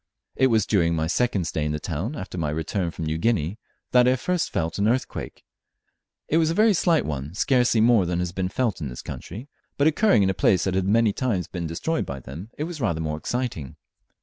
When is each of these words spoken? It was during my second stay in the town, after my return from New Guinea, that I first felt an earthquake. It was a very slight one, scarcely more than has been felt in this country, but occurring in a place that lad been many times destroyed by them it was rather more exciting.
It 0.35 0.47
was 0.47 0.65
during 0.65 0.95
my 0.95 1.05
second 1.05 1.45
stay 1.45 1.63
in 1.63 1.73
the 1.73 1.79
town, 1.79 2.15
after 2.15 2.35
my 2.35 2.49
return 2.49 2.89
from 2.89 3.05
New 3.05 3.19
Guinea, 3.19 3.59
that 3.91 4.07
I 4.07 4.15
first 4.15 4.49
felt 4.49 4.79
an 4.79 4.87
earthquake. 4.87 5.43
It 6.27 6.37
was 6.37 6.49
a 6.49 6.55
very 6.55 6.73
slight 6.73 7.05
one, 7.05 7.35
scarcely 7.35 7.81
more 7.81 8.07
than 8.07 8.17
has 8.17 8.31
been 8.31 8.49
felt 8.49 8.81
in 8.81 8.89
this 8.89 9.03
country, 9.03 9.47
but 9.77 9.85
occurring 9.85 10.23
in 10.23 10.29
a 10.31 10.33
place 10.33 10.63
that 10.63 10.73
lad 10.73 10.85
been 10.85 10.91
many 10.91 11.13
times 11.13 11.49
destroyed 11.49 12.07
by 12.07 12.19
them 12.19 12.49
it 12.57 12.63
was 12.63 12.81
rather 12.81 12.99
more 12.99 13.17
exciting. 13.19 13.75